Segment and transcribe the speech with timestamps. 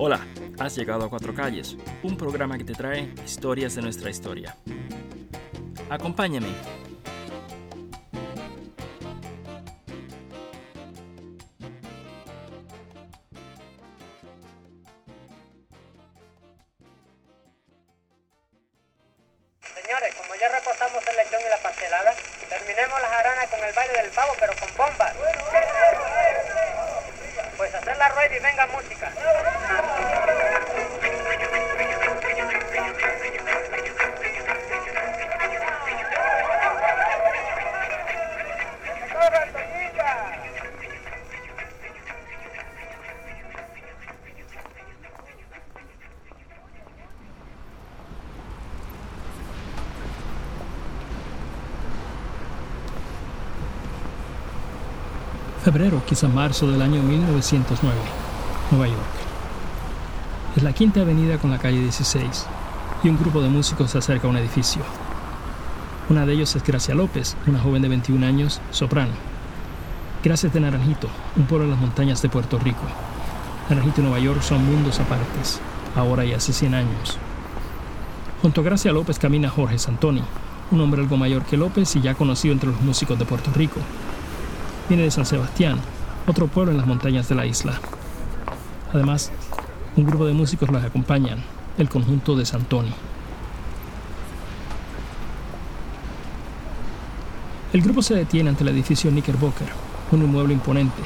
[0.00, 0.24] Hola,
[0.60, 4.56] has llegado a Cuatro Calles, un programa que te trae historias de nuestra historia.
[5.90, 6.48] Acompáñame.
[19.74, 22.14] Señores, como ya reposamos el lechón y la pastelada,
[22.58, 25.12] terminemos la jarana con el baile del pavo, pero con bombas.
[27.56, 29.12] Pues hacer la rueda y venga música.
[55.70, 57.94] Febrero, quizá marzo del año 1909,
[58.70, 59.16] Nueva York.
[60.56, 62.46] Es la quinta avenida con la calle 16
[63.02, 64.80] y un grupo de músicos se acerca a un edificio.
[66.08, 69.12] Una de ellos es Gracia López, una joven de 21 años, soprano.
[70.24, 72.80] Gracia es de Naranjito, un pueblo en las montañas de Puerto Rico.
[73.68, 75.60] Naranjito y Nueva York son mundos apartes,
[75.94, 77.18] ahora y hace 100 años.
[78.40, 80.22] Junto a Gracia López camina Jorge Santoni,
[80.70, 83.80] un hombre algo mayor que López y ya conocido entre los músicos de Puerto Rico.
[84.88, 85.78] Viene de San Sebastián,
[86.26, 87.78] otro pueblo en las montañas de la isla.
[88.90, 89.30] Además,
[89.96, 91.44] un grupo de músicos los acompañan,
[91.76, 92.94] el conjunto de Santoni.
[97.74, 99.68] El grupo se detiene ante el edificio Knickerbocker,
[100.10, 101.02] un inmueble imponente,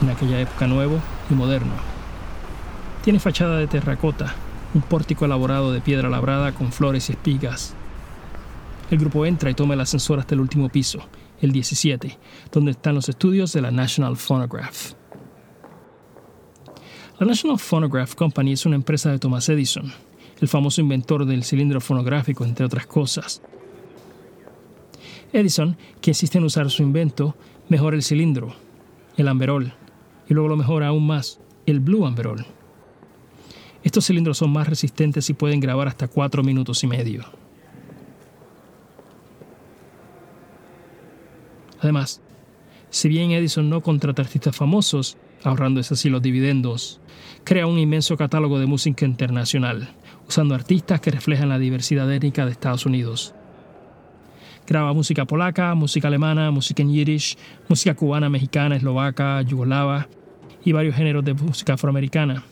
[0.00, 1.72] en aquella época nuevo y moderno.
[3.02, 4.32] Tiene fachada de terracota,
[4.74, 7.74] un pórtico elaborado de piedra labrada con flores y espigas.
[8.92, 11.00] El grupo entra y toma el ascensor hasta el último piso,
[11.40, 12.18] el 17,
[12.52, 14.92] donde están los estudios de la National Phonograph.
[17.18, 19.92] La National Phonograph Company es una empresa de Thomas Edison,
[20.40, 23.42] el famoso inventor del cilindro fonográfico, entre otras cosas.
[25.32, 27.36] Edison, que insiste en usar su invento,
[27.68, 28.54] mejora el cilindro,
[29.16, 29.74] el amberol,
[30.28, 32.46] y luego lo mejora aún más, el blue amberol.
[33.82, 37.24] Estos cilindros son más resistentes y pueden grabar hasta 4 minutos y medio.
[41.80, 42.20] Además,
[42.90, 47.00] si bien Edison no contrata artistas famosos, ahorrándose así los dividendos,
[47.44, 49.90] crea un inmenso catálogo de música internacional,
[50.26, 53.34] usando artistas que reflejan la diversidad étnica de Estados Unidos.
[54.66, 60.08] Graba música polaca, música alemana, música en yiddish, música cubana, mexicana, eslovaca, yugoslava
[60.64, 62.44] y varios géneros de música afroamericana.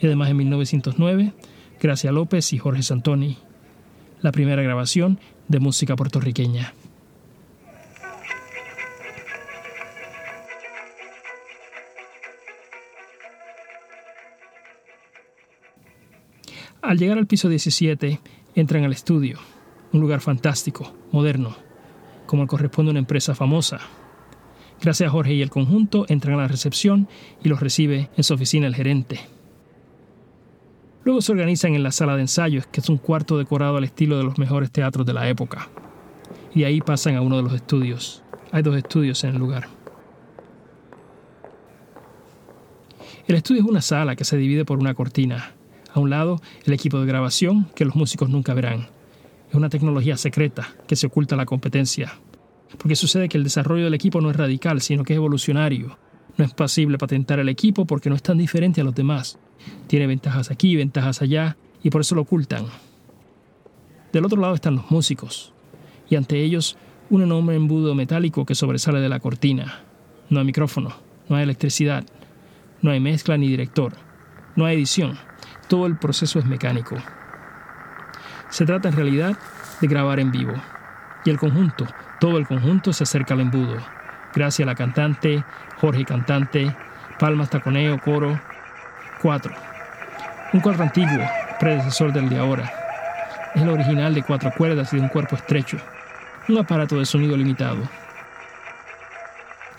[0.00, 1.32] Y además en 1909,
[1.80, 3.36] Gracia López y Jorge Santoni,
[4.22, 6.72] la primera grabación de música puertorriqueña.
[16.84, 18.20] Al llegar al piso 17,
[18.54, 19.38] entran al estudio,
[19.94, 21.56] un lugar fantástico, moderno,
[22.26, 23.80] como corresponde a una empresa famosa.
[24.82, 27.08] Gracias a Jorge y el conjunto entran a la recepción
[27.42, 29.18] y los recibe en su oficina el gerente.
[31.04, 34.18] Luego se organizan en la sala de ensayos, que es un cuarto decorado al estilo
[34.18, 35.70] de los mejores teatros de la época.
[36.54, 38.22] Y ahí pasan a uno de los estudios.
[38.52, 39.68] Hay dos estudios en el lugar.
[43.26, 45.54] El estudio es una sala que se divide por una cortina.
[45.94, 48.88] A un lado, el equipo de grabación que los músicos nunca verán.
[49.48, 52.18] Es una tecnología secreta que se oculta a la competencia.
[52.78, 55.96] Porque sucede que el desarrollo del equipo no es radical, sino que es evolucionario.
[56.36, 59.38] No es posible patentar el equipo porque no es tan diferente a los demás.
[59.86, 62.66] Tiene ventajas aquí, ventajas allá, y por eso lo ocultan.
[64.12, 65.52] Del otro lado están los músicos,
[66.10, 66.76] y ante ellos
[67.08, 69.84] un enorme embudo metálico que sobresale de la cortina.
[70.28, 70.92] No hay micrófono,
[71.28, 72.04] no hay electricidad,
[72.82, 73.92] no hay mezcla ni director,
[74.56, 75.16] no hay edición
[75.68, 76.96] todo el proceso es mecánico.
[78.48, 79.36] Se trata en realidad
[79.80, 80.54] de grabar en vivo.
[81.24, 81.86] Y el conjunto,
[82.20, 83.76] todo el conjunto se acerca al embudo.
[84.34, 85.44] Gracias a la cantante,
[85.80, 86.74] Jorge cantante,
[87.18, 88.40] palmas, taconeo, coro.
[89.20, 89.54] Cuatro.
[90.52, 91.24] Un cuatro antiguo,
[91.58, 92.72] predecesor del de ahora.
[93.54, 95.78] Es el original de cuatro cuerdas y de un cuerpo estrecho.
[96.48, 97.82] Un aparato de sonido limitado.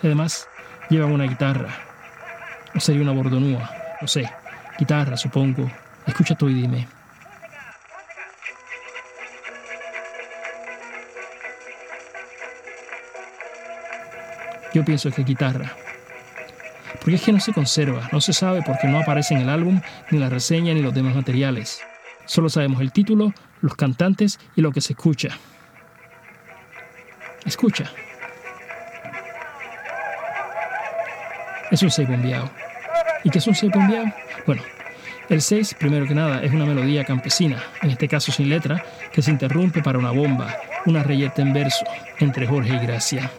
[0.03, 0.47] Además,
[0.89, 1.69] llevan una guitarra.
[2.73, 3.69] O sería una bordonúa,
[4.01, 4.29] no sé.
[4.77, 5.72] Guitarra, supongo.
[6.06, 6.88] Escucha tú y dime.
[14.74, 15.72] Yo pienso que guitarra.
[17.00, 19.80] Porque es que no se conserva, no se sabe porque no aparece en el álbum,
[20.12, 21.81] ni la reseña, ni los demás materiales.
[22.25, 25.30] Solo sabemos el título, los cantantes y lo que se escucha.
[27.45, 27.86] Escucha.
[31.72, 32.64] Es un 6 bombeado.
[33.25, 34.06] ¿Y qué es un 6 bombeado?
[34.45, 34.62] Bueno,
[35.30, 39.24] el 6, primero que nada, es una melodía campesina, en este caso sin letra, que
[39.24, 40.56] se interrumpe para una bomba,
[40.86, 41.86] una reyeta en verso,
[42.19, 43.31] entre Jorge y Gracia.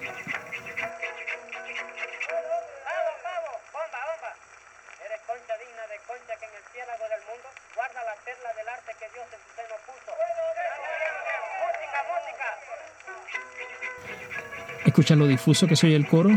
[14.84, 16.30] ¿Escuchan lo difuso que se oye el coro?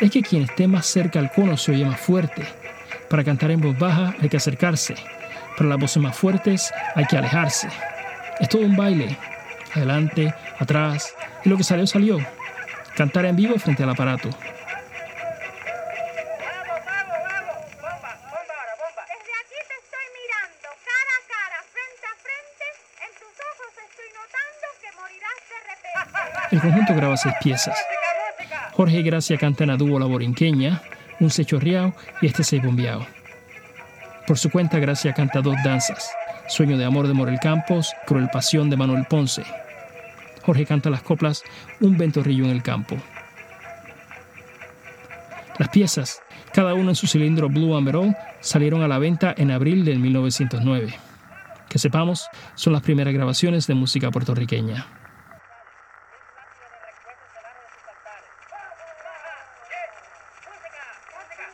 [0.00, 2.44] Es que quien esté más cerca al cono se oye más fuerte.
[3.10, 4.94] Para cantar en voz baja hay que acercarse.
[5.56, 7.68] Para las voces más fuertes hay que alejarse.
[8.38, 9.18] Es todo un baile.
[9.74, 11.14] Adelante, atrás.
[11.44, 12.18] Y lo que salió, salió.
[12.96, 14.30] Cantar en vivo frente al aparato.
[14.30, 14.46] Vamos,
[16.86, 17.58] vamos, vamos.
[17.82, 19.02] Bomba, bomba ahora, bomba.
[19.10, 22.66] Desde aquí te estoy mirando, cara a cara, frente a frente.
[23.02, 26.54] En tus ojos estoy notando que morirás de repente.
[26.54, 27.76] El conjunto graba seis piezas.
[28.78, 30.80] Jorge Gracia cantan a dúo la borinqueña,
[31.18, 33.04] un sechorreao y este seis bombeado.
[34.24, 36.12] Por su cuenta, Gracia canta dos danzas,
[36.46, 39.42] Sueño de amor de Morel Campos, Cruel pasión de Manuel Ponce.
[40.44, 41.42] Jorge canta las coplas
[41.80, 42.96] Un ventorrillo en el campo.
[45.58, 46.22] Las piezas,
[46.54, 50.94] cada una en su cilindro Blue Amberol, salieron a la venta en abril del 1909.
[51.68, 54.78] Que sepamos, son las primeras grabaciones de música puertorriqueña.
[54.78, 54.86] A
[60.50, 61.28] terminar, a terminar.
[61.28, 61.48] Vaya,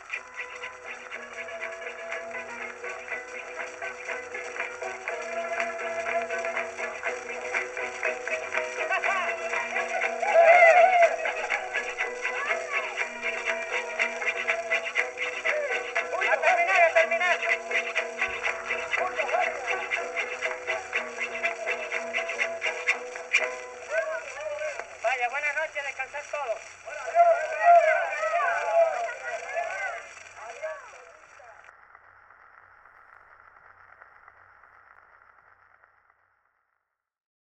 [25.30, 27.43] buenas noches, descansar todos.